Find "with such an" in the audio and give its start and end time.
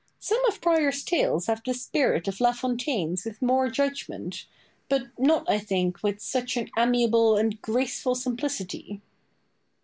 6.01-6.71